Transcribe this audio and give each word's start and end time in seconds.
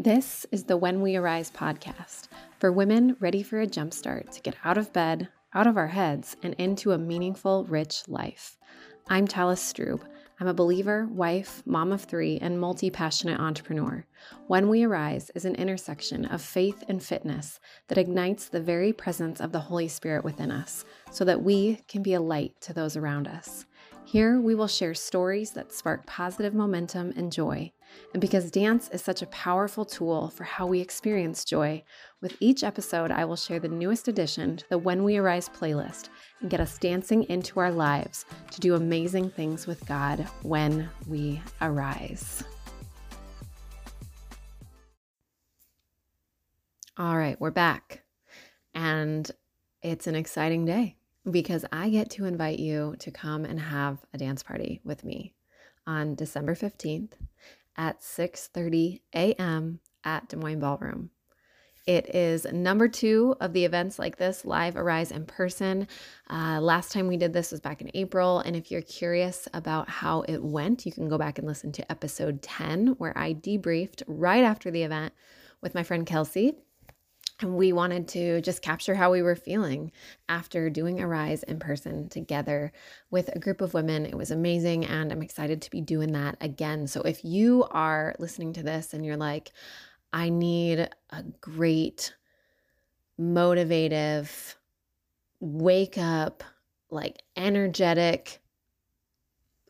This 0.00 0.46
is 0.52 0.62
the 0.62 0.76
When 0.76 1.02
We 1.02 1.16
Arise 1.16 1.50
podcast 1.50 2.28
for 2.60 2.70
women 2.70 3.16
ready 3.18 3.42
for 3.42 3.60
a 3.60 3.66
jumpstart 3.66 4.30
to 4.30 4.40
get 4.40 4.54
out 4.64 4.78
of 4.78 4.92
bed, 4.92 5.28
out 5.54 5.66
of 5.66 5.76
our 5.76 5.88
heads, 5.88 6.36
and 6.40 6.54
into 6.54 6.92
a 6.92 6.98
meaningful, 6.98 7.64
rich 7.64 8.06
life. 8.06 8.56
I'm 9.08 9.26
Talis 9.26 9.60
Strub. 9.60 10.02
I'm 10.38 10.46
a 10.46 10.54
believer, 10.54 11.08
wife, 11.10 11.64
mom 11.66 11.90
of 11.90 12.04
three, 12.04 12.38
and 12.38 12.60
multi 12.60 12.90
passionate 12.90 13.40
entrepreneur. 13.40 14.06
When 14.46 14.68
We 14.68 14.84
Arise 14.84 15.32
is 15.34 15.44
an 15.44 15.56
intersection 15.56 16.26
of 16.26 16.42
faith 16.42 16.84
and 16.86 17.02
fitness 17.02 17.58
that 17.88 17.98
ignites 17.98 18.48
the 18.48 18.60
very 18.60 18.92
presence 18.92 19.40
of 19.40 19.50
the 19.50 19.58
Holy 19.58 19.88
Spirit 19.88 20.22
within 20.22 20.52
us 20.52 20.84
so 21.10 21.24
that 21.24 21.42
we 21.42 21.80
can 21.88 22.04
be 22.04 22.14
a 22.14 22.20
light 22.20 22.52
to 22.60 22.72
those 22.72 22.96
around 22.96 23.26
us. 23.26 23.66
Here, 24.08 24.40
we 24.40 24.54
will 24.54 24.68
share 24.68 24.94
stories 24.94 25.50
that 25.50 25.70
spark 25.70 26.06
positive 26.06 26.54
momentum 26.54 27.12
and 27.14 27.30
joy. 27.30 27.70
And 28.14 28.22
because 28.22 28.50
dance 28.50 28.88
is 28.88 29.02
such 29.02 29.20
a 29.20 29.26
powerful 29.26 29.84
tool 29.84 30.30
for 30.30 30.44
how 30.44 30.66
we 30.66 30.80
experience 30.80 31.44
joy, 31.44 31.84
with 32.22 32.34
each 32.40 32.64
episode, 32.64 33.10
I 33.10 33.26
will 33.26 33.36
share 33.36 33.60
the 33.60 33.68
newest 33.68 34.08
addition 34.08 34.56
to 34.56 34.68
the 34.70 34.78
When 34.78 35.04
We 35.04 35.18
Arise 35.18 35.50
playlist 35.50 36.08
and 36.40 36.48
get 36.48 36.58
us 36.58 36.78
dancing 36.78 37.24
into 37.24 37.60
our 37.60 37.70
lives 37.70 38.24
to 38.50 38.60
do 38.60 38.76
amazing 38.76 39.28
things 39.28 39.66
with 39.66 39.84
God 39.84 40.20
when 40.40 40.88
we 41.06 41.42
arise. 41.60 42.42
All 46.96 47.18
right, 47.18 47.38
we're 47.38 47.50
back. 47.50 48.04
And 48.72 49.30
it's 49.82 50.06
an 50.06 50.14
exciting 50.14 50.64
day 50.64 50.97
because 51.30 51.64
I 51.72 51.90
get 51.90 52.10
to 52.10 52.24
invite 52.24 52.58
you 52.58 52.96
to 53.00 53.10
come 53.10 53.44
and 53.44 53.60
have 53.60 53.98
a 54.12 54.18
dance 54.18 54.42
party 54.42 54.80
with 54.84 55.04
me 55.04 55.34
on 55.86 56.14
December 56.14 56.54
15th 56.54 57.12
at 57.76 58.00
6:30 58.00 59.00
a.m. 59.14 59.80
at 60.04 60.28
Des 60.28 60.36
Moines 60.36 60.60
Ballroom. 60.60 61.10
It 61.86 62.14
is 62.14 62.44
number 62.52 62.86
two 62.86 63.34
of 63.40 63.54
the 63.54 63.64
events 63.64 63.98
like 63.98 64.18
this, 64.18 64.44
Live 64.44 64.76
Arise 64.76 65.10
in 65.10 65.24
person. 65.24 65.88
Uh, 66.28 66.60
last 66.60 66.92
time 66.92 67.08
we 67.08 67.16
did 67.16 67.32
this 67.32 67.50
was 67.50 67.60
back 67.60 67.80
in 67.80 67.90
April. 67.94 68.40
And 68.40 68.54
if 68.54 68.70
you're 68.70 68.82
curious 68.82 69.48
about 69.54 69.88
how 69.88 70.20
it 70.28 70.44
went, 70.44 70.84
you 70.84 70.92
can 70.92 71.08
go 71.08 71.16
back 71.16 71.38
and 71.38 71.46
listen 71.46 71.72
to 71.72 71.90
episode 71.90 72.42
10, 72.42 72.88
where 72.98 73.16
I 73.16 73.32
debriefed 73.32 74.02
right 74.06 74.44
after 74.44 74.70
the 74.70 74.82
event 74.82 75.14
with 75.62 75.74
my 75.74 75.82
friend 75.82 76.04
Kelsey 76.04 76.56
and 77.40 77.56
we 77.56 77.72
wanted 77.72 78.08
to 78.08 78.40
just 78.40 78.62
capture 78.62 78.94
how 78.94 79.12
we 79.12 79.22
were 79.22 79.36
feeling 79.36 79.92
after 80.28 80.68
doing 80.68 81.00
Arise 81.00 81.44
in 81.44 81.58
person 81.58 82.08
together 82.08 82.72
with 83.10 83.28
a 83.28 83.38
group 83.38 83.60
of 83.60 83.74
women. 83.74 84.06
It 84.06 84.16
was 84.16 84.30
amazing. 84.30 84.84
And 84.86 85.12
I'm 85.12 85.22
excited 85.22 85.62
to 85.62 85.70
be 85.70 85.80
doing 85.80 86.12
that 86.12 86.36
again. 86.40 86.86
So 86.88 87.02
if 87.02 87.24
you 87.24 87.64
are 87.70 88.14
listening 88.18 88.52
to 88.54 88.62
this 88.62 88.92
and 88.92 89.04
you're 89.06 89.16
like, 89.16 89.52
I 90.12 90.30
need 90.30 90.88
a 91.10 91.22
great, 91.40 92.14
motivative, 93.20 94.56
wake 95.38 95.98
up, 95.98 96.42
like 96.90 97.22
energetic 97.36 98.40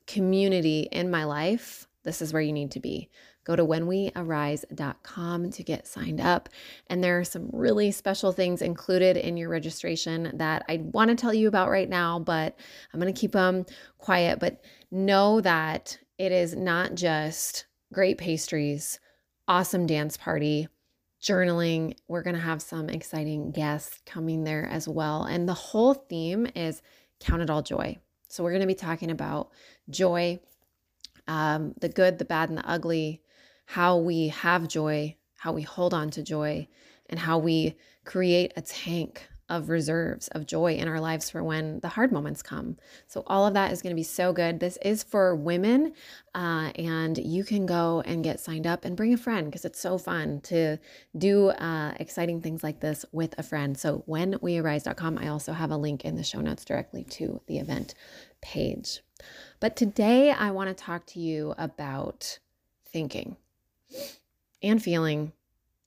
community 0.07 0.89
in 0.91 1.11
my 1.11 1.25
life, 1.25 1.87
this 2.05 2.23
is 2.23 2.33
where 2.33 2.41
you 2.41 2.53
need 2.53 2.71
to 2.71 2.81
be. 2.81 3.11
Go 3.49 3.57
to 3.57 3.65
whenwearise.com 3.65 5.51
to 5.51 5.63
get 5.63 5.87
signed 5.87 6.21
up. 6.21 6.51
And 6.89 7.03
there 7.03 7.19
are 7.19 7.25
some 7.25 7.49
really 7.51 7.91
special 7.91 8.31
things 8.31 8.61
included 8.61 9.17
in 9.17 9.39
your 9.39 9.49
registration 9.49 10.33
that 10.35 10.67
I 10.69 10.83
want 10.93 11.09
to 11.09 11.17
tell 11.17 11.33
you 11.33 11.49
about 11.49 11.71
right 11.71 11.89
now, 11.89 12.19
but 12.19 12.59
I'm 12.93 13.01
going 13.01 13.13
to 13.13 13.19
keep 13.19 13.33
them 13.33 13.65
quiet. 13.97 14.39
But 14.39 14.63
know 14.91 15.41
that 15.41 15.99
it 16.19 16.31
is 16.31 16.55
not 16.55 16.95
just 16.95 17.65
great 17.91 18.19
pastries, 18.19 19.01
awesome 19.49 19.87
dance 19.87 20.19
party, 20.19 20.69
journaling. 21.23 21.97
We're 22.07 22.23
going 22.23 22.37
to 22.37 22.43
have 22.43 22.61
some 22.61 22.91
exciting 22.91 23.51
guests 23.53 24.03
coming 24.05 24.45
there 24.45 24.67
as 24.67 24.87
well. 24.87 25.25
And 25.25 25.49
the 25.49 25.55
whole 25.55 25.95
theme 25.95 26.47
is 26.55 26.83
count 27.19 27.41
it 27.41 27.49
all 27.49 27.63
joy. 27.63 27.97
So 28.29 28.45
we're 28.45 28.51
going 28.51 28.61
to 28.61 28.67
be 28.67 28.75
talking 28.75 29.11
about 29.11 29.53
joy, 29.89 30.39
um, 31.27 31.73
the 31.81 31.89
good, 31.89 32.19
the 32.19 32.27
bad, 32.27 32.51
and 32.51 32.59
the 32.59 32.69
ugly, 32.69 33.23
how 33.69 33.99
we 33.99 34.29
have 34.29 34.67
joy, 34.67 35.15
how 35.37 35.53
we 35.53 35.61
hold 35.61 35.93
on 35.93 36.09
to 36.09 36.23
joy, 36.23 36.67
and 37.11 37.21
how 37.21 37.37
we 37.37 37.77
create 38.03 38.51
a 38.57 38.63
tank 38.63 39.29
of 39.51 39.69
reserves 39.69 40.29
of 40.29 40.47
joy 40.47 40.73
in 40.73 40.89
our 40.89 40.99
lives 40.99 41.29
for 41.29 41.45
when 41.45 41.79
the 41.81 41.89
hard 41.89 42.11
moments 42.11 42.43
come. 42.43 42.79
So, 43.09 43.25
all 43.27 43.47
of 43.47 43.53
that 43.53 43.71
is 43.71 43.83
going 43.83 43.91
to 43.91 44.01
be 44.01 44.05
so 44.05 44.33
good. 44.33 44.59
This 44.59 44.79
is 44.81 45.03
for 45.03 45.37
women, 45.37 45.93
uh, 46.35 46.73
and 46.77 47.19
you 47.19 47.45
can 47.45 47.67
go 47.67 48.03
and 48.07 48.25
get 48.25 48.41
signed 48.41 48.67
up 48.67 48.87
and 48.87 48.97
bring 48.97 49.13
a 49.13 49.19
friend 49.19 49.47
because 49.47 49.67
it's 49.67 49.81
so 49.81 49.99
fun 49.99 50.41
to 50.45 50.79
do 51.19 51.51
uh, 51.51 51.93
exciting 52.01 52.41
things 52.41 52.63
like 52.63 52.81
this 52.81 53.05
with 53.13 53.35
a 53.37 53.43
friend. 53.43 53.77
So, 53.77 54.03
whenwearise.com, 54.09 55.19
I 55.19 55.29
also 55.29 55.53
have 55.53 55.73
a 55.73 55.77
link 55.77 56.07
in 56.07 56.17
the 56.17 56.25
show 56.25 56.41
notes 56.41 56.65
directly 56.65 57.05
to 57.05 57.43
the 57.47 57.59
event 57.59 57.95
page. 58.41 59.01
But 59.61 59.77
today, 59.77 60.31
I 60.31 60.53
want 60.53 60.69
to 60.71 60.85
talk 60.85 61.05
to 61.09 61.21
you 61.21 61.55
about 61.59 62.39
thinking 62.91 63.37
and 64.63 64.83
feeling 64.83 65.33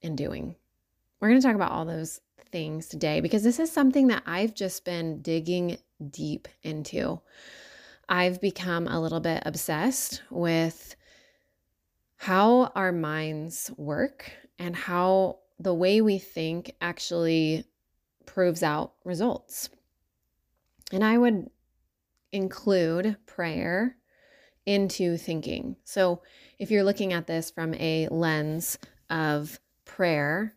and 0.01 0.17
doing. 0.17 0.56
We're 1.19 1.29
going 1.29 1.41
to 1.41 1.47
talk 1.47 1.56
about 1.56 1.72
all 1.72 1.85
those 1.85 2.19
things 2.51 2.88
today 2.88 3.22
because 3.22 3.44
this 3.44 3.59
is 3.59 3.72
something 3.72 4.07
that 4.07 4.23
I've 4.25 4.53
just 4.53 4.84
been 4.85 5.22
digging 5.22 5.78
deep 6.09 6.47
into. 6.63 7.22
I've 8.09 8.41
become 8.41 8.88
a 8.88 9.00
little 9.00 9.19
bit 9.19 9.44
obsessed 9.45 10.22
with 10.29 10.95
how 12.17 12.72
our 12.75 12.91
minds 12.91 13.72
work 13.78 14.31
and 14.59 14.75
how 14.75 15.39
the 15.59 15.73
way 15.73 16.01
we 16.01 16.18
think 16.18 16.75
actually 16.81 17.66
proves 18.25 18.63
out 18.63 18.94
results. 19.06 19.69
And 20.91 21.03
I 21.03 21.18
would 21.18 21.50
include 22.31 23.18
prayer 23.25 23.95
into 24.66 25.18
thinking. 25.18 25.76
So, 25.84 26.22
if 26.60 26.70
you're 26.70 26.84
looking 26.84 27.14
at 27.14 27.28
this 27.28 27.50
from 27.50 27.74
a 27.76 28.08
lens 28.10 28.78
of 29.10 29.60
prayer, 29.86 30.56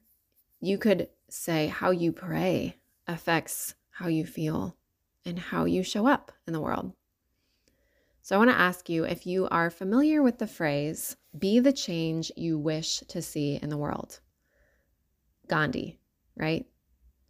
you 0.60 0.78
could 0.78 1.08
say 1.28 1.68
how 1.68 1.90
you 1.90 2.12
pray 2.12 2.76
affects 3.06 3.74
how 3.90 4.08
you 4.08 4.26
feel 4.26 4.76
and 5.24 5.38
how 5.38 5.64
you 5.64 5.82
show 5.82 6.06
up 6.06 6.32
in 6.46 6.52
the 6.52 6.60
world. 6.60 6.92
So, 8.22 8.36
I 8.36 8.38
want 8.38 8.50
to 8.50 8.58
ask 8.58 8.88
you 8.88 9.04
if 9.04 9.26
you 9.26 9.48
are 9.50 9.70
familiar 9.70 10.22
with 10.22 10.38
the 10.38 10.46
phrase, 10.46 11.16
be 11.38 11.58
the 11.58 11.72
change 11.72 12.30
you 12.36 12.58
wish 12.58 12.98
to 13.08 13.22
see 13.22 13.58
in 13.60 13.70
the 13.70 13.78
world. 13.78 14.20
Gandhi, 15.48 15.98
right? 16.36 16.66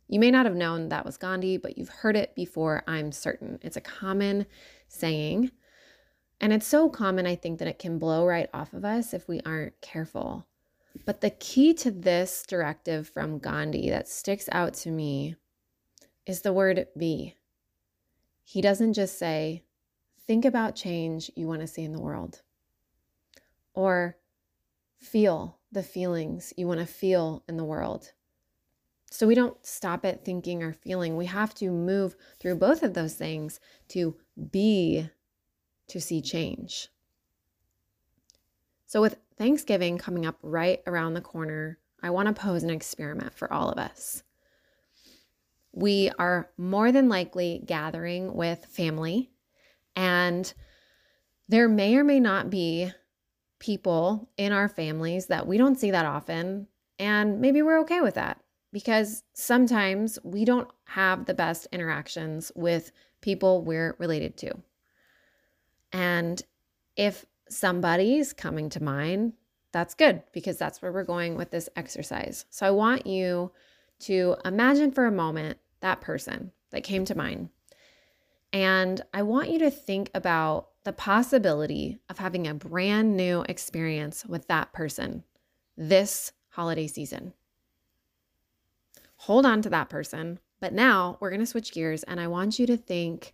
You 0.08 0.20
may 0.20 0.30
not 0.30 0.46
have 0.46 0.54
known 0.54 0.88
that 0.88 1.04
was 1.04 1.16
Gandhi, 1.16 1.56
but 1.56 1.78
you've 1.78 1.88
heard 1.88 2.16
it 2.16 2.34
before, 2.34 2.82
I'm 2.86 3.10
certain. 3.10 3.58
It's 3.62 3.76
a 3.76 3.80
common 3.80 4.46
saying 4.88 5.50
and 6.40 6.52
it's 6.52 6.66
so 6.66 6.88
common, 6.88 7.26
I 7.26 7.36
think, 7.36 7.58
that 7.58 7.68
it 7.68 7.78
can 7.78 7.98
blow 7.98 8.26
right 8.26 8.48
off 8.52 8.72
of 8.72 8.84
us 8.84 9.14
if 9.14 9.28
we 9.28 9.40
aren't 9.46 9.80
careful. 9.80 10.46
But 11.04 11.20
the 11.20 11.30
key 11.30 11.74
to 11.74 11.90
this 11.90 12.44
directive 12.46 13.08
from 13.08 13.38
Gandhi 13.38 13.90
that 13.90 14.08
sticks 14.08 14.48
out 14.52 14.74
to 14.74 14.90
me 14.90 15.36
is 16.26 16.42
the 16.42 16.52
word 16.52 16.86
be. 16.96 17.34
He 18.44 18.60
doesn't 18.60 18.92
just 18.92 19.18
say, 19.18 19.62
think 20.26 20.44
about 20.44 20.76
change 20.76 21.30
you 21.34 21.46
want 21.46 21.60
to 21.60 21.66
see 21.66 21.82
in 21.82 21.92
the 21.92 22.00
world, 22.00 22.42
or 23.74 24.16
feel 24.98 25.58
the 25.72 25.82
feelings 25.82 26.52
you 26.56 26.66
want 26.66 26.80
to 26.80 26.86
feel 26.86 27.42
in 27.48 27.56
the 27.56 27.64
world. 27.64 28.12
So 29.10 29.26
we 29.26 29.34
don't 29.34 29.64
stop 29.64 30.04
at 30.04 30.24
thinking 30.24 30.62
or 30.62 30.72
feeling. 30.72 31.16
We 31.16 31.26
have 31.26 31.54
to 31.54 31.70
move 31.70 32.16
through 32.40 32.56
both 32.56 32.82
of 32.82 32.94
those 32.94 33.14
things 33.14 33.60
to 33.88 34.16
be 34.50 35.08
to 35.88 36.00
see 36.00 36.20
change. 36.20 36.88
So, 38.86 39.00
with 39.00 39.16
Thanksgiving 39.36 39.98
coming 39.98 40.24
up 40.26 40.38
right 40.42 40.80
around 40.86 41.14
the 41.14 41.20
corner, 41.20 41.78
I 42.02 42.10
want 42.10 42.28
to 42.28 42.40
pose 42.40 42.62
an 42.62 42.70
experiment 42.70 43.34
for 43.34 43.52
all 43.52 43.70
of 43.70 43.78
us. 43.78 44.22
We 45.72 46.10
are 46.18 46.50
more 46.56 46.92
than 46.92 47.08
likely 47.08 47.62
gathering 47.66 48.34
with 48.34 48.66
family, 48.66 49.30
and 49.96 50.52
there 51.48 51.68
may 51.68 51.96
or 51.96 52.04
may 52.04 52.20
not 52.20 52.50
be 52.50 52.92
people 53.58 54.30
in 54.36 54.52
our 54.52 54.68
families 54.68 55.26
that 55.26 55.46
we 55.46 55.58
don't 55.58 55.78
see 55.78 55.90
that 55.90 56.06
often, 56.06 56.68
and 56.98 57.40
maybe 57.40 57.62
we're 57.62 57.80
okay 57.80 58.00
with 58.00 58.14
that 58.14 58.38
because 58.72 59.22
sometimes 59.34 60.18
we 60.22 60.44
don't 60.44 60.68
have 60.84 61.26
the 61.26 61.34
best 61.34 61.66
interactions 61.72 62.52
with 62.54 62.92
people 63.20 63.62
we're 63.62 63.96
related 63.98 64.36
to. 64.36 64.52
And 65.94 66.42
if 66.96 67.24
somebody's 67.48 68.32
coming 68.32 68.68
to 68.70 68.82
mind, 68.82 69.34
that's 69.70 69.94
good 69.94 70.24
because 70.32 70.58
that's 70.58 70.82
where 70.82 70.92
we're 70.92 71.04
going 71.04 71.36
with 71.36 71.52
this 71.52 71.68
exercise. 71.76 72.46
So 72.50 72.66
I 72.66 72.72
want 72.72 73.06
you 73.06 73.52
to 74.00 74.36
imagine 74.44 74.90
for 74.90 75.06
a 75.06 75.12
moment 75.12 75.58
that 75.80 76.00
person 76.00 76.50
that 76.70 76.82
came 76.82 77.04
to 77.04 77.16
mind. 77.16 77.50
And 78.52 79.02
I 79.14 79.22
want 79.22 79.50
you 79.50 79.60
to 79.60 79.70
think 79.70 80.10
about 80.14 80.70
the 80.82 80.92
possibility 80.92 82.00
of 82.10 82.18
having 82.18 82.48
a 82.48 82.54
brand 82.54 83.16
new 83.16 83.44
experience 83.48 84.26
with 84.26 84.48
that 84.48 84.72
person 84.72 85.22
this 85.76 86.32
holiday 86.50 86.88
season. 86.88 87.34
Hold 89.16 89.46
on 89.46 89.62
to 89.62 89.70
that 89.70 89.90
person. 89.90 90.40
But 90.58 90.72
now 90.72 91.18
we're 91.20 91.30
going 91.30 91.40
to 91.40 91.46
switch 91.46 91.72
gears 91.72 92.02
and 92.02 92.18
I 92.18 92.26
want 92.26 92.58
you 92.58 92.66
to 92.66 92.76
think 92.76 93.30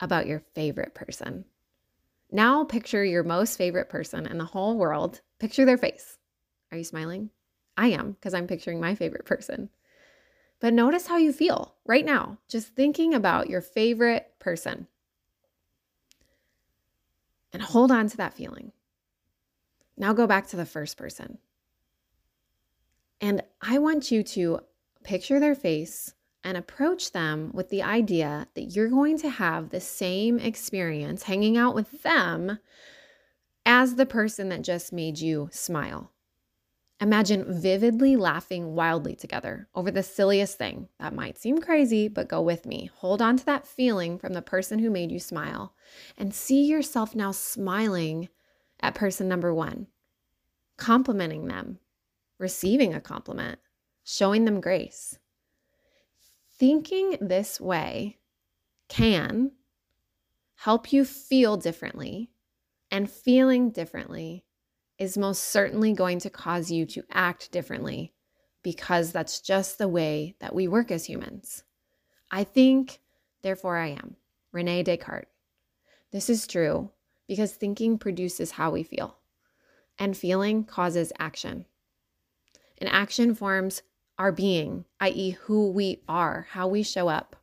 about 0.00 0.26
your 0.26 0.42
favorite 0.54 0.94
person. 0.94 1.46
Now 2.30 2.64
picture 2.64 3.04
your 3.04 3.22
most 3.22 3.56
favorite 3.56 3.88
person 3.88 4.26
in 4.26 4.38
the 4.38 4.44
whole 4.44 4.76
world. 4.76 5.20
Picture 5.38 5.64
their 5.64 5.78
face. 5.78 6.18
Are 6.70 6.78
you 6.78 6.84
smiling? 6.84 7.30
I 7.76 7.88
am 7.88 8.12
because 8.12 8.34
I'm 8.34 8.46
picturing 8.46 8.80
my 8.80 8.94
favorite 8.94 9.24
person. 9.24 9.70
But 10.60 10.74
notice 10.74 11.06
how 11.06 11.16
you 11.16 11.32
feel 11.32 11.76
right 11.86 12.04
now, 12.04 12.38
just 12.48 12.74
thinking 12.74 13.14
about 13.14 13.48
your 13.48 13.60
favorite 13.60 14.34
person. 14.38 14.88
And 17.52 17.62
hold 17.62 17.90
on 17.90 18.08
to 18.08 18.16
that 18.18 18.34
feeling. 18.34 18.72
Now 19.96 20.12
go 20.12 20.26
back 20.26 20.48
to 20.48 20.56
the 20.56 20.66
first 20.66 20.96
person. 20.96 21.38
And 23.20 23.42
I 23.60 23.78
want 23.78 24.10
you 24.10 24.22
to 24.22 24.60
picture 25.02 25.40
their 25.40 25.54
face 25.54 26.12
and 26.48 26.56
approach 26.56 27.12
them 27.12 27.50
with 27.52 27.68
the 27.68 27.82
idea 27.82 28.48
that 28.54 28.74
you're 28.74 28.88
going 28.88 29.18
to 29.18 29.28
have 29.28 29.68
the 29.68 29.80
same 29.80 30.38
experience 30.38 31.24
hanging 31.24 31.58
out 31.58 31.74
with 31.74 32.02
them 32.02 32.58
as 33.66 33.96
the 33.96 34.06
person 34.06 34.48
that 34.48 34.62
just 34.62 34.90
made 34.90 35.18
you 35.18 35.50
smile. 35.52 36.10
Imagine 37.02 37.60
vividly 37.60 38.16
laughing 38.16 38.74
wildly 38.74 39.14
together 39.14 39.68
over 39.74 39.90
the 39.90 40.02
silliest 40.02 40.56
thing. 40.56 40.88
That 40.98 41.14
might 41.14 41.36
seem 41.36 41.58
crazy, 41.58 42.08
but 42.08 42.30
go 42.30 42.40
with 42.40 42.64
me. 42.64 42.90
Hold 42.96 43.20
on 43.20 43.36
to 43.36 43.44
that 43.44 43.66
feeling 43.66 44.18
from 44.18 44.32
the 44.32 44.40
person 44.40 44.78
who 44.78 44.88
made 44.88 45.12
you 45.12 45.20
smile 45.20 45.74
and 46.16 46.34
see 46.34 46.64
yourself 46.64 47.14
now 47.14 47.30
smiling 47.30 48.30
at 48.80 48.94
person 48.94 49.28
number 49.28 49.52
one, 49.52 49.88
complimenting 50.78 51.46
them, 51.46 51.78
receiving 52.38 52.94
a 52.94 53.02
compliment, 53.02 53.58
showing 54.02 54.46
them 54.46 54.62
grace. 54.62 55.18
Thinking 56.58 57.16
this 57.20 57.60
way 57.60 58.18
can 58.88 59.52
help 60.56 60.92
you 60.92 61.04
feel 61.04 61.56
differently, 61.56 62.30
and 62.90 63.08
feeling 63.08 63.70
differently 63.70 64.44
is 64.98 65.16
most 65.16 65.44
certainly 65.44 65.92
going 65.92 66.18
to 66.18 66.30
cause 66.30 66.70
you 66.70 66.84
to 66.86 67.04
act 67.12 67.52
differently 67.52 68.12
because 68.64 69.12
that's 69.12 69.40
just 69.40 69.78
the 69.78 69.86
way 69.86 70.34
that 70.40 70.54
we 70.54 70.66
work 70.66 70.90
as 70.90 71.04
humans. 71.04 71.62
I 72.30 72.42
think, 72.42 72.98
therefore 73.42 73.76
I 73.76 73.90
am. 73.90 74.16
Rene 74.50 74.82
Descartes. 74.82 75.28
This 76.10 76.28
is 76.28 76.46
true 76.46 76.90
because 77.28 77.52
thinking 77.52 77.98
produces 77.98 78.50
how 78.52 78.72
we 78.72 78.82
feel, 78.82 79.18
and 79.98 80.16
feeling 80.16 80.64
causes 80.64 81.12
action. 81.20 81.66
And 82.78 82.90
action 82.90 83.34
forms 83.34 83.82
our 84.18 84.32
being, 84.32 84.84
i.e., 85.00 85.30
who 85.30 85.70
we 85.70 86.02
are, 86.08 86.48
how 86.50 86.66
we 86.66 86.82
show 86.82 87.08
up. 87.08 87.36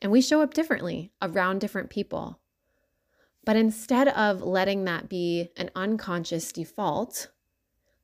And 0.00 0.12
we 0.12 0.20
show 0.20 0.40
up 0.40 0.54
differently 0.54 1.12
around 1.20 1.60
different 1.60 1.90
people. 1.90 2.38
But 3.44 3.56
instead 3.56 4.08
of 4.08 4.42
letting 4.42 4.84
that 4.84 5.08
be 5.08 5.50
an 5.56 5.70
unconscious 5.74 6.52
default, 6.52 7.28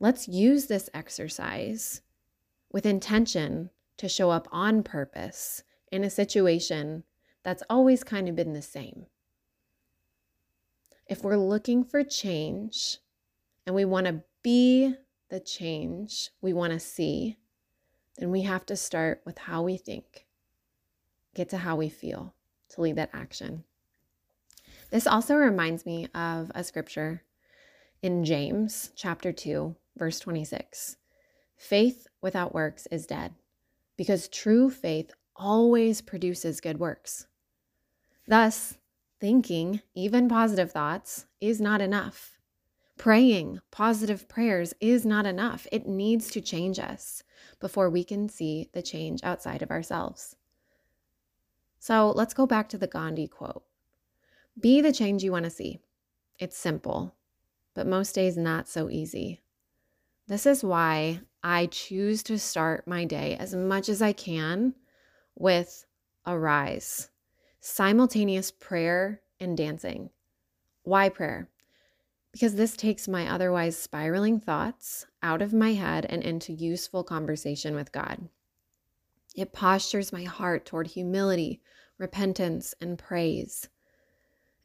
let's 0.01 0.27
use 0.27 0.67
this 0.67 0.89
exercise 0.95 2.01
with 2.73 2.87
intention 2.87 3.71
to 3.99 4.09
show 4.09 4.31
up 4.31 4.49
on 4.51 4.83
purpose 4.83 5.63
in 5.91 6.03
a 6.03 6.11
situation 6.11 7.05
that's 7.45 7.63
always 7.69 8.03
kind 8.03 8.29
of 8.29 8.37
been 8.37 8.53
the 8.53 8.63
same. 8.63 9.07
If 11.07 11.23
we're 11.23 11.37
looking 11.37 11.85
for 11.85 12.03
change 12.03 12.99
and 13.67 13.75
we 13.75 13.85
want 13.85 14.07
to 14.07 14.23
be 14.43 14.95
the 15.29 15.41
change 15.41 16.31
we 16.41 16.53
want 16.53 16.73
to 16.73 16.81
see, 16.81 17.37
then 18.19 18.31
we 18.31 18.43
have 18.43 18.67
to 18.67 18.77
start 18.77 19.23
with 19.25 19.39
how 19.39 19.63
we 19.63 19.77
think, 19.77 20.27
get 21.35 21.49
to 21.51 21.59
how 21.59 21.77
we 21.77 21.89
feel 21.89 22.35
to 22.71 22.81
lead 22.81 22.97
that 22.97 23.11
action. 23.13 23.65
This 24.91 25.07
also 25.07 25.37
reminds 25.37 25.87
me 25.87 26.09
of 26.15 26.51
a 26.55 26.63
scripture 26.63 27.23
in 28.03 28.25
James 28.25 28.93
chapter 28.95 29.33
2, 29.33 29.75
verse 29.97 30.21
26. 30.21 30.97
Faith 31.57 32.07
without 32.21 32.55
works 32.55 32.87
is 32.91 33.07
dead, 33.07 33.35
because 33.97 34.29
true 34.29 34.69
faith 34.69 35.13
always 35.37 36.03
produces 36.03 36.61
good 36.61 36.79
works. 36.79 37.27
Thus, 38.27 38.77
thinking, 39.21 39.81
even 39.95 40.29
positive 40.29 40.73
thoughts, 40.73 41.27
is 41.41 41.61
not 41.61 41.81
enough. 41.81 42.32
Praying 43.03 43.59
positive 43.73 44.29
prayers 44.29 44.75
is 44.81 45.05
not 45.05 45.27
enough. 45.27 45.67
It 45.73 45.89
needs 45.89 46.31
to 46.31 46.41
change 46.41 46.79
us 46.79 47.25
before 47.59 47.91
we 47.91 48.05
can 48.05 48.29
see 48.29 48.69
the 48.75 48.81
change 48.81 49.19
outside 49.25 49.61
of 49.61 49.73
ourselves. 49.73 50.37
So 51.81 52.13
let's 52.13 52.33
go 52.33 52.47
back 52.47 52.69
to 52.69 52.79
the 52.79 52.87
Gandhi 52.87 53.27
quote 53.27 53.65
Be 54.57 54.81
the 54.81 54.93
change 54.93 55.25
you 55.25 55.33
want 55.33 55.47
to 55.47 55.51
see. 55.51 55.81
It's 56.39 56.57
simple, 56.57 57.17
but 57.75 57.89
most 57.89 58.15
days 58.15 58.37
not 58.37 58.69
so 58.69 58.89
easy. 58.89 59.43
This 60.29 60.47
is 60.47 60.63
why 60.63 61.23
I 61.43 61.67
choose 61.67 62.23
to 62.23 62.39
start 62.39 62.87
my 62.87 63.05
day 63.05 63.35
as 63.37 63.53
much 63.53 63.89
as 63.89 64.01
I 64.01 64.13
can 64.13 64.77
with 65.35 65.87
arise, 66.25 67.11
simultaneous 67.59 68.53
prayer 68.53 69.23
and 69.41 69.57
dancing. 69.57 70.11
Why 70.85 71.09
prayer? 71.09 71.49
Because 72.33 72.55
this 72.55 72.77
takes 72.77 73.07
my 73.07 73.29
otherwise 73.29 73.77
spiraling 73.77 74.41
thoughts 74.41 75.07
out 75.23 75.43
of 75.43 75.53
my 75.53 75.75
head 75.75 76.07
and 76.09 76.23
into 76.23 76.53
useful 76.53 77.05
conversation 77.05 77.75
with 77.75 77.93
God. 77.93 78.29
It 79.37 79.53
postures 79.53 80.13
my 80.13 80.25
heart 80.25 80.65
toward 80.65 80.89
humility, 80.89 81.61
repentance, 81.99 82.75
and 82.81 82.99
praise. 82.99 83.69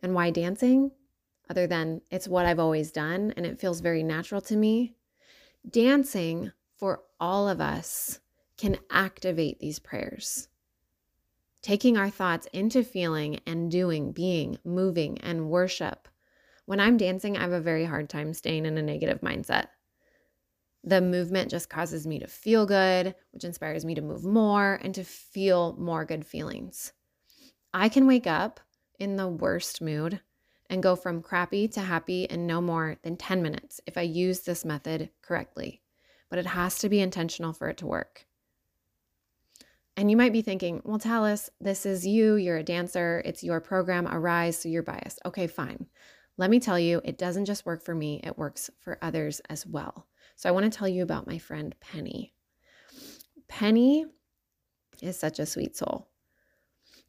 And 0.01 0.15
why 0.15 0.31
dancing? 0.31 0.91
Other 1.49 1.67
than 1.67 2.01
it's 2.09 2.27
what 2.27 2.45
I've 2.45 2.59
always 2.59 2.91
done 2.91 3.33
and 3.35 3.45
it 3.45 3.59
feels 3.59 3.81
very 3.81 4.03
natural 4.03 4.41
to 4.41 4.55
me. 4.55 4.95
Dancing 5.69 6.51
for 6.77 7.03
all 7.19 7.49
of 7.49 7.59
us 7.59 8.19
can 8.57 8.77
activate 8.89 9.59
these 9.59 9.79
prayers. 9.79 10.47
Taking 11.61 11.97
our 11.97 12.09
thoughts 12.09 12.47
into 12.53 12.83
feeling 12.83 13.39
and 13.45 13.69
doing, 13.69 14.11
being, 14.11 14.57
moving, 14.63 15.17
and 15.19 15.49
worship 15.49 16.07
when 16.67 16.81
I'm 16.81 16.97
dancing, 16.97 17.37
I 17.37 17.41
have 17.41 17.53
a 17.53 17.61
very 17.61 17.85
hard 17.85 18.09
time 18.09 18.33
staying 18.33 18.65
in 18.65 18.77
a 18.77 18.81
negative 18.81 19.21
mindset. 19.21 19.67
The 20.83 20.99
movement 20.99 21.49
just 21.49 21.69
causes 21.69 22.05
me 22.05 22.19
to 22.19 22.27
feel 22.27 22.65
good, 22.65 23.15
which 23.31 23.45
inspires 23.45 23.85
me 23.85 23.95
to 23.95 24.01
move 24.01 24.25
more 24.25 24.77
and 24.83 24.93
to 24.95 25.05
feel 25.05 25.77
more 25.79 26.03
good 26.03 26.25
feelings. 26.25 26.91
I 27.73 27.87
can 27.87 28.05
wake 28.05 28.27
up 28.27 28.59
in 28.99 29.15
the 29.15 29.29
worst 29.29 29.81
mood 29.81 30.19
and 30.69 30.83
go 30.83 30.97
from 30.97 31.21
crappy 31.21 31.69
to 31.69 31.79
happy 31.79 32.25
in 32.25 32.45
no 32.45 32.59
more 32.59 32.97
than 33.01 33.15
10 33.15 33.41
minutes 33.41 33.79
if 33.87 33.97
I 33.97 34.01
use 34.01 34.41
this 34.41 34.65
method 34.65 35.09
correctly. 35.21 35.81
But 36.29 36.39
it 36.39 36.47
has 36.47 36.79
to 36.79 36.89
be 36.89 36.99
intentional 36.99 37.53
for 37.53 37.69
it 37.69 37.77
to 37.77 37.87
work. 37.87 38.25
And 39.95 40.11
you 40.11 40.17
might 40.17 40.33
be 40.33 40.41
thinking, 40.41 40.81
well, 40.83 40.99
Talis, 40.99 41.49
this 41.61 41.85
is 41.85 42.05
you. 42.05 42.35
You're 42.35 42.57
a 42.57 42.63
dancer. 42.63 43.21
It's 43.23 43.43
your 43.43 43.61
program, 43.61 44.05
Arise, 44.05 44.59
so 44.59 44.67
you're 44.67 44.83
biased. 44.83 45.19
Okay, 45.25 45.47
fine. 45.47 45.87
Let 46.37 46.49
me 46.49 46.59
tell 46.59 46.79
you, 46.79 47.01
it 47.03 47.17
doesn't 47.17 47.45
just 47.45 47.65
work 47.65 47.83
for 47.83 47.95
me, 47.95 48.21
it 48.23 48.37
works 48.37 48.69
for 48.79 48.99
others 49.01 49.41
as 49.49 49.65
well. 49.65 50.07
So 50.35 50.47
I 50.47 50.51
want 50.51 50.71
to 50.71 50.77
tell 50.77 50.87
you 50.87 51.01
about 51.01 51.27
my 51.27 51.39
friend 51.39 51.75
Penny. 51.79 52.33
Penny 53.47 54.05
is 55.01 55.19
such 55.19 55.39
a 55.39 55.45
sweet 55.45 55.75
soul. 55.75 56.09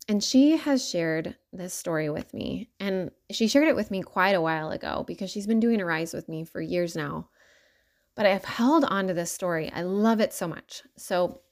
And 0.09 0.25
she 0.25 0.57
has 0.57 0.89
shared 0.89 1.37
this 1.53 1.75
story 1.75 2.09
with 2.09 2.33
me. 2.33 2.71
And 2.81 3.11
she 3.31 3.47
shared 3.47 3.69
it 3.69 3.77
with 3.77 3.91
me 3.91 4.01
quite 4.01 4.35
a 4.35 4.41
while 4.41 4.71
ago 4.71 5.05
because 5.07 5.31
she's 5.31 5.47
been 5.47 5.61
doing 5.61 5.83
Arise 5.83 6.15
with 6.15 6.29
me 6.29 6.45
for 6.45 6.63
years 6.63 6.97
now. 6.97 7.29
But 8.15 8.25
I've 8.25 8.47
held 8.47 8.85
on 8.85 9.09
to 9.09 9.15
this 9.15 9.31
story. 9.31 9.71
I 9.71 9.83
love 9.83 10.21
it 10.21 10.33
so 10.33 10.49
much. 10.49 10.83
So 10.97 11.43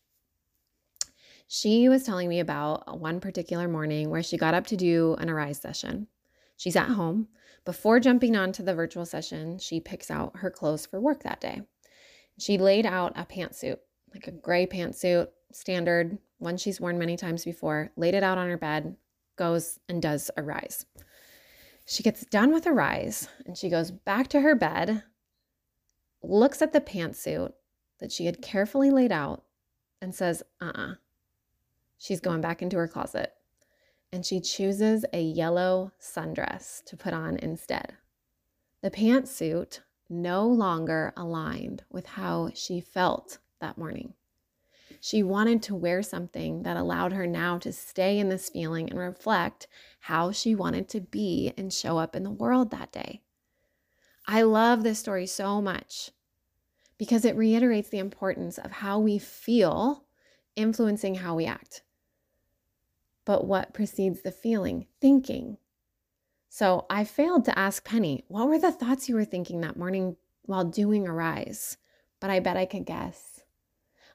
she 1.48 1.90
was 1.90 2.04
telling 2.04 2.30
me 2.30 2.40
about 2.40 2.98
one 2.98 3.20
particular 3.20 3.68
morning 3.68 4.08
where 4.08 4.22
she 4.22 4.38
got 4.38 4.54
up 4.54 4.66
to 4.68 4.76
do 4.76 5.14
an 5.18 5.28
Arise 5.28 5.60
session. 5.60 6.08
She's 6.56 6.76
at 6.76 6.88
home. 6.88 7.28
Before 7.66 7.98
jumping 7.98 8.36
onto 8.36 8.62
the 8.62 8.76
virtual 8.76 9.04
session, 9.04 9.58
she 9.58 9.80
picks 9.80 10.08
out 10.08 10.36
her 10.36 10.50
clothes 10.50 10.86
for 10.86 11.00
work 11.00 11.24
that 11.24 11.40
day. 11.40 11.62
She 12.38 12.58
laid 12.58 12.86
out 12.86 13.12
a 13.16 13.26
pantsuit, 13.26 13.78
like 14.14 14.28
a 14.28 14.30
gray 14.30 14.66
pantsuit, 14.66 15.28
standard, 15.50 16.16
one 16.38 16.56
she's 16.58 16.80
worn 16.80 16.96
many 16.96 17.16
times 17.16 17.44
before, 17.44 17.90
laid 17.96 18.14
it 18.14 18.22
out 18.22 18.38
on 18.38 18.48
her 18.48 18.56
bed, 18.56 18.96
goes 19.34 19.80
and 19.88 20.00
does 20.00 20.30
Arise. 20.36 20.86
She 21.86 22.04
gets 22.04 22.24
done 22.26 22.52
with 22.52 22.68
Arise 22.68 23.28
and 23.44 23.58
she 23.58 23.68
goes 23.68 23.90
back 23.90 24.28
to 24.28 24.42
her 24.42 24.54
bed, 24.54 25.02
looks 26.22 26.62
at 26.62 26.72
the 26.72 26.80
pantsuit 26.80 27.52
that 27.98 28.12
she 28.12 28.26
had 28.26 28.42
carefully 28.42 28.90
laid 28.90 29.10
out, 29.10 29.42
and 30.00 30.14
says, 30.14 30.44
uh 30.60 30.66
uh-uh. 30.66 30.90
uh. 30.92 30.94
She's 31.98 32.20
going 32.20 32.42
back 32.42 32.62
into 32.62 32.76
her 32.76 32.86
closet 32.86 33.32
and 34.12 34.24
she 34.24 34.40
chooses 34.40 35.04
a 35.12 35.20
yellow 35.20 35.92
sundress 36.00 36.84
to 36.84 36.96
put 36.96 37.12
on 37.12 37.36
instead. 37.36 37.94
The 38.82 38.90
pantsuit 38.90 39.80
no 40.08 40.46
longer 40.46 41.12
aligned 41.16 41.84
with 41.90 42.06
how 42.06 42.50
she 42.54 42.80
felt 42.80 43.38
that 43.60 43.78
morning. 43.78 44.14
She 45.00 45.22
wanted 45.22 45.62
to 45.64 45.74
wear 45.74 46.02
something 46.02 46.62
that 46.62 46.76
allowed 46.76 47.12
her 47.12 47.26
now 47.26 47.58
to 47.58 47.72
stay 47.72 48.18
in 48.18 48.28
this 48.28 48.48
feeling 48.48 48.88
and 48.90 48.98
reflect 48.98 49.66
how 50.00 50.32
she 50.32 50.54
wanted 50.54 50.88
to 50.90 51.00
be 51.00 51.52
and 51.56 51.72
show 51.72 51.98
up 51.98 52.16
in 52.16 52.22
the 52.22 52.30
world 52.30 52.70
that 52.70 52.92
day. 52.92 53.22
I 54.26 54.42
love 54.42 54.82
this 54.82 54.98
story 54.98 55.26
so 55.26 55.60
much 55.60 56.10
because 56.98 57.24
it 57.24 57.36
reiterates 57.36 57.88
the 57.88 57.98
importance 57.98 58.58
of 58.58 58.72
how 58.72 58.98
we 58.98 59.18
feel 59.18 60.04
influencing 60.56 61.16
how 61.16 61.34
we 61.34 61.46
act. 61.46 61.82
But 63.26 63.46
what 63.46 63.74
precedes 63.74 64.22
the 64.22 64.32
feeling? 64.32 64.86
Thinking. 65.02 65.58
So 66.48 66.86
I 66.88 67.04
failed 67.04 67.44
to 67.44 67.58
ask 67.58 67.84
Penny, 67.84 68.24
what 68.28 68.48
were 68.48 68.58
the 68.58 68.72
thoughts 68.72 69.10
you 69.10 69.14
were 69.14 69.26
thinking 69.26 69.60
that 69.60 69.76
morning 69.76 70.16
while 70.46 70.64
doing 70.64 71.06
Arise? 71.06 71.76
But 72.20 72.30
I 72.30 72.40
bet 72.40 72.56
I 72.56 72.64
could 72.64 72.86
guess. 72.86 73.42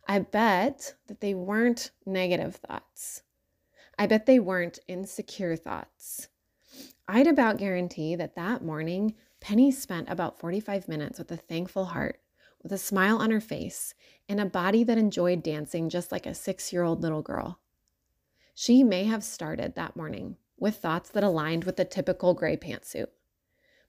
I 0.07 0.19
bet 0.19 0.95
that 1.07 1.21
they 1.21 1.35
weren't 1.35 1.91
negative 2.05 2.55
thoughts. 2.55 3.21
I 3.99 4.07
bet 4.07 4.25
they 4.25 4.39
weren't 4.39 4.79
insecure 4.87 5.55
thoughts. 5.55 6.29
I'd 7.07 7.27
about 7.27 7.57
guarantee 7.57 8.15
that 8.15 8.35
that 8.35 8.63
morning, 8.63 9.15
Penny 9.41 9.71
spent 9.71 10.09
about 10.09 10.39
45 10.39 10.87
minutes 10.87 11.19
with 11.19 11.31
a 11.31 11.37
thankful 11.37 11.85
heart, 11.85 12.19
with 12.63 12.71
a 12.71 12.77
smile 12.77 13.17
on 13.17 13.31
her 13.31 13.41
face, 13.41 13.93
and 14.27 14.39
a 14.39 14.45
body 14.45 14.83
that 14.85 14.97
enjoyed 14.97 15.43
dancing 15.43 15.89
just 15.89 16.11
like 16.11 16.25
a 16.25 16.33
six 16.33 16.73
year 16.73 16.83
old 16.83 17.01
little 17.03 17.21
girl. 17.21 17.60
She 18.53 18.83
may 18.83 19.05
have 19.05 19.23
started 19.23 19.75
that 19.75 19.95
morning 19.95 20.37
with 20.57 20.75
thoughts 20.77 21.09
that 21.09 21.23
aligned 21.23 21.63
with 21.63 21.77
the 21.77 21.85
typical 21.85 22.33
gray 22.33 22.55
pantsuit, 22.55 23.07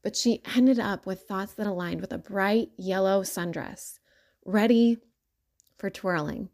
but 0.03 0.17
she 0.17 0.43
ended 0.57 0.79
up 0.79 1.05
with 1.07 1.23
thoughts 1.23 1.55
that 1.55 1.67
aligned 1.67 2.01
with 2.01 2.13
a 2.13 2.19
bright 2.19 2.71
yellow 2.77 3.23
sundress, 3.23 3.99
ready 4.45 4.99
for 5.77 5.91
twirling. 5.91 6.49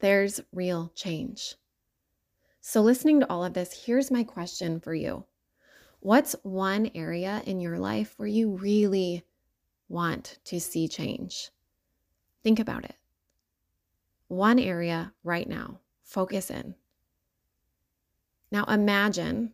There's 0.00 0.40
real 0.52 0.92
change. 0.94 1.56
So, 2.60 2.82
listening 2.82 3.20
to 3.20 3.30
all 3.30 3.44
of 3.44 3.54
this, 3.54 3.84
here's 3.86 4.10
my 4.10 4.22
question 4.22 4.80
for 4.80 4.94
you 4.94 5.24
What's 6.00 6.36
one 6.42 6.90
area 6.94 7.42
in 7.44 7.60
your 7.60 7.78
life 7.78 8.14
where 8.18 8.28
you 8.28 8.50
really 8.50 9.24
want 9.88 10.38
to 10.44 10.60
see 10.60 10.86
change? 10.86 11.50
Think 12.44 12.60
about 12.60 12.84
it. 12.84 12.94
One 14.28 14.58
area 14.58 15.12
right 15.24 15.48
now, 15.48 15.80
focus 16.04 16.50
in. 16.50 16.76
Now 18.50 18.64
imagine 18.64 19.52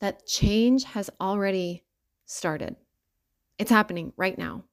that 0.00 0.26
change 0.26 0.84
has 0.84 1.10
already 1.20 1.84
started. 2.24 2.76
It's 3.58 3.70
happening 3.70 4.12
right 4.16 4.38
now. 4.38 4.64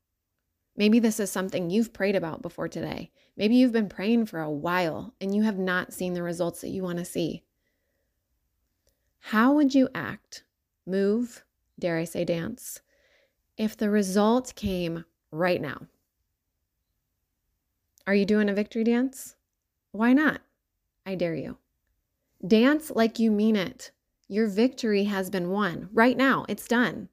Maybe 0.77 0.99
this 0.99 1.19
is 1.19 1.31
something 1.31 1.69
you've 1.69 1.91
prayed 1.91 2.15
about 2.15 2.41
before 2.41 2.67
today. 2.67 3.11
Maybe 3.35 3.55
you've 3.55 3.71
been 3.71 3.89
praying 3.89 4.27
for 4.27 4.39
a 4.39 4.49
while 4.49 5.15
and 5.19 5.35
you 5.35 5.41
have 5.41 5.57
not 5.57 5.91
seen 5.91 6.13
the 6.13 6.23
results 6.23 6.61
that 6.61 6.69
you 6.69 6.83
want 6.83 6.99
to 6.99 7.05
see. 7.05 7.43
How 9.19 9.53
would 9.53 9.75
you 9.75 9.89
act, 9.93 10.43
move, 10.85 11.43
dare 11.77 11.97
I 11.97 12.05
say 12.05 12.23
dance, 12.23 12.79
if 13.57 13.75
the 13.75 13.89
result 13.89 14.53
came 14.55 15.03
right 15.31 15.59
now? 15.59 15.87
Are 18.05 18.15
you 18.15 18.25
doing 18.25 18.47
a 18.47 18.53
victory 18.53 18.85
dance? 18.85 19.35
Why 19.91 20.13
not? 20.13 20.41
I 21.05 21.15
dare 21.15 21.35
you. 21.35 21.57
Dance 22.45 22.91
like 22.91 23.19
you 23.19 23.31
mean 23.31 23.55
it. 23.55 23.91
Your 24.27 24.47
victory 24.47 25.05
has 25.05 25.29
been 25.29 25.49
won. 25.49 25.89
Right 25.91 26.17
now, 26.17 26.45
it's 26.47 26.67
done. 26.67 27.09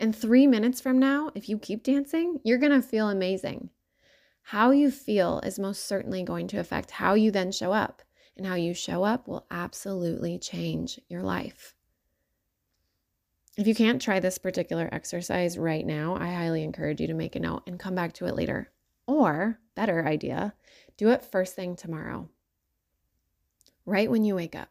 And 0.00 0.16
three 0.16 0.46
minutes 0.46 0.80
from 0.80 0.98
now, 0.98 1.30
if 1.34 1.48
you 1.48 1.58
keep 1.58 1.82
dancing, 1.82 2.40
you're 2.42 2.58
going 2.58 2.72
to 2.72 2.86
feel 2.86 3.08
amazing. 3.08 3.70
How 4.42 4.70
you 4.70 4.90
feel 4.90 5.40
is 5.40 5.58
most 5.58 5.86
certainly 5.86 6.22
going 6.22 6.48
to 6.48 6.58
affect 6.58 6.92
how 6.92 7.14
you 7.14 7.30
then 7.30 7.52
show 7.52 7.72
up 7.72 8.02
and 8.36 8.46
how 8.46 8.54
you 8.54 8.74
show 8.74 9.04
up 9.04 9.28
will 9.28 9.46
absolutely 9.50 10.38
change 10.38 10.98
your 11.08 11.22
life. 11.22 11.74
If 13.56 13.66
you 13.66 13.74
can't 13.74 14.00
try 14.00 14.18
this 14.18 14.38
particular 14.38 14.88
exercise 14.90 15.58
right 15.58 15.84
now, 15.84 16.16
I 16.16 16.28
highly 16.28 16.64
encourage 16.64 17.00
you 17.00 17.06
to 17.08 17.14
make 17.14 17.36
a 17.36 17.40
note 17.40 17.62
and 17.66 17.78
come 17.78 17.94
back 17.94 18.14
to 18.14 18.26
it 18.26 18.34
later. 18.34 18.70
Or, 19.06 19.58
better 19.74 20.06
idea, 20.06 20.54
do 20.96 21.10
it 21.10 21.22
first 21.22 21.54
thing 21.54 21.76
tomorrow, 21.76 22.30
right 23.86 24.10
when 24.10 24.24
you 24.24 24.34
wake 24.34 24.54
up. 24.54 24.68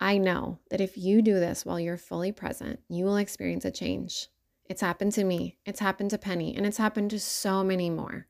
I 0.00 0.18
know 0.18 0.60
that 0.70 0.80
if 0.80 0.96
you 0.96 1.22
do 1.22 1.34
this 1.34 1.66
while 1.66 1.80
you're 1.80 1.96
fully 1.96 2.30
present, 2.30 2.80
you 2.88 3.04
will 3.04 3.16
experience 3.16 3.64
a 3.64 3.70
change. 3.70 4.28
It's 4.64 4.80
happened 4.80 5.12
to 5.12 5.24
me, 5.24 5.58
it's 5.64 5.80
happened 5.80 6.10
to 6.10 6.18
Penny, 6.18 6.54
and 6.54 6.66
it's 6.66 6.76
happened 6.76 7.10
to 7.10 7.18
so 7.18 7.64
many 7.64 7.90
more. 7.90 8.26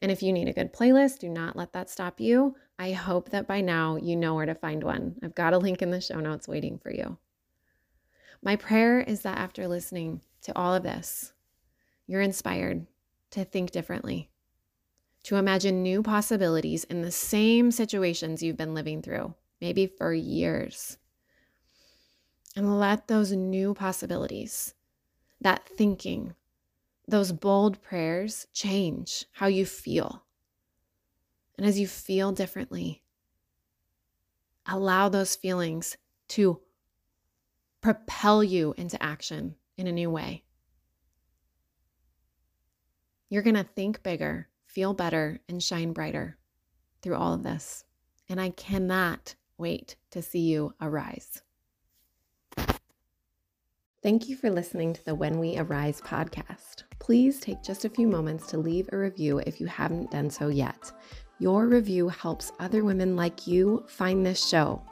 And 0.00 0.12
if 0.12 0.22
you 0.22 0.32
need 0.32 0.48
a 0.48 0.52
good 0.52 0.72
playlist, 0.72 1.18
do 1.18 1.28
not 1.28 1.56
let 1.56 1.72
that 1.72 1.88
stop 1.88 2.20
you. 2.20 2.56
I 2.78 2.92
hope 2.92 3.30
that 3.30 3.46
by 3.46 3.62
now 3.62 3.96
you 3.96 4.16
know 4.16 4.34
where 4.34 4.46
to 4.46 4.54
find 4.54 4.84
one. 4.84 5.16
I've 5.22 5.34
got 5.34 5.54
a 5.54 5.58
link 5.58 5.80
in 5.80 5.90
the 5.90 6.00
show 6.00 6.20
notes 6.20 6.46
waiting 6.46 6.78
for 6.78 6.90
you. 6.90 7.16
My 8.42 8.56
prayer 8.56 9.00
is 9.00 9.22
that 9.22 9.38
after 9.38 9.66
listening 9.66 10.20
to 10.42 10.56
all 10.56 10.74
of 10.74 10.82
this, 10.82 11.32
you're 12.06 12.20
inspired 12.20 12.86
to 13.30 13.44
think 13.44 13.70
differently, 13.70 14.28
to 15.24 15.36
imagine 15.36 15.82
new 15.82 16.02
possibilities 16.02 16.84
in 16.84 17.02
the 17.02 17.10
same 17.10 17.70
situations 17.70 18.42
you've 18.42 18.56
been 18.56 18.74
living 18.74 19.02
through, 19.02 19.34
maybe 19.60 19.86
for 19.86 20.12
years. 20.12 20.98
And 22.56 22.78
let 22.78 23.08
those 23.08 23.32
new 23.32 23.74
possibilities, 23.74 24.74
that 25.40 25.66
thinking, 25.66 26.34
those 27.08 27.32
bold 27.32 27.82
prayers 27.82 28.46
change 28.52 29.26
how 29.32 29.46
you 29.46 29.66
feel. 29.66 30.24
And 31.56 31.66
as 31.66 31.78
you 31.78 31.86
feel 31.86 32.32
differently, 32.32 33.02
allow 34.66 35.08
those 35.08 35.36
feelings 35.36 35.96
to 36.28 36.60
propel 37.80 38.42
you 38.42 38.74
into 38.76 39.02
action 39.02 39.56
in 39.76 39.86
a 39.86 39.92
new 39.92 40.10
way. 40.10 40.44
You're 43.28 43.42
going 43.42 43.56
to 43.56 43.64
think 43.64 44.02
bigger, 44.02 44.48
feel 44.74 44.92
better, 44.92 45.40
and 45.48 45.62
shine 45.62 45.92
brighter 45.92 46.36
through 47.00 47.14
all 47.14 47.34
of 47.34 47.44
this. 47.44 47.84
And 48.28 48.40
I 48.40 48.50
cannot 48.50 49.36
wait 49.56 49.96
to 50.10 50.20
see 50.20 50.40
you 50.40 50.74
arise. 50.80 51.42
Thank 54.02 54.28
you 54.28 54.36
for 54.36 54.50
listening 54.50 54.92
to 54.92 55.04
the 55.04 55.14
When 55.14 55.38
We 55.38 55.56
Arise 55.56 56.00
podcast. 56.00 56.82
Please 56.98 57.40
take 57.40 57.62
just 57.62 57.86
a 57.86 57.88
few 57.88 58.06
moments 58.06 58.46
to 58.48 58.58
leave 58.58 58.88
a 58.92 58.98
review 58.98 59.38
if 59.38 59.60
you 59.60 59.66
haven't 59.66 60.10
done 60.10 60.28
so 60.28 60.48
yet. 60.48 60.92
Your 61.38 61.66
review 61.66 62.08
helps 62.08 62.52
other 62.58 62.84
women 62.84 63.16
like 63.16 63.46
you 63.46 63.84
find 63.88 64.24
this 64.24 64.46
show. 64.46 64.82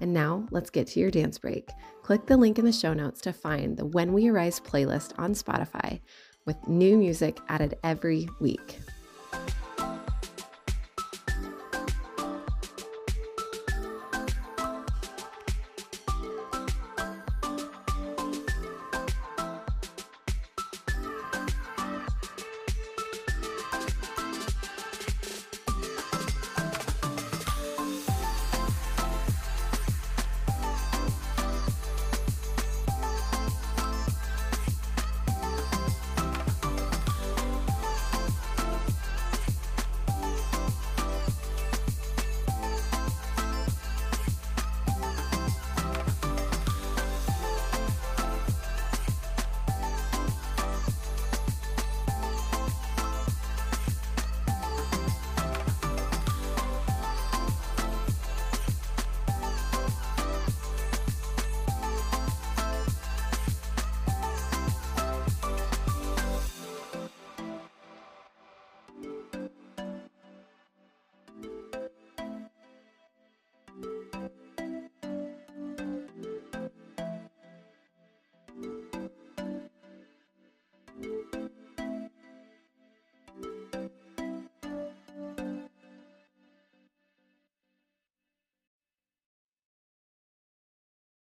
And 0.00 0.12
now 0.12 0.46
let's 0.50 0.70
get 0.70 0.88
to 0.88 1.00
your 1.00 1.10
dance 1.10 1.38
break. 1.38 1.70
Click 2.02 2.26
the 2.26 2.36
link 2.36 2.58
in 2.58 2.64
the 2.64 2.72
show 2.72 2.92
notes 2.92 3.20
to 3.22 3.32
find 3.32 3.76
the 3.76 3.86
When 3.86 4.12
We 4.12 4.28
Arise 4.28 4.60
playlist 4.60 5.12
on 5.18 5.32
Spotify 5.32 6.00
with 6.44 6.56
new 6.68 6.98
music 6.98 7.38
added 7.48 7.78
every 7.82 8.28
week. 8.40 8.78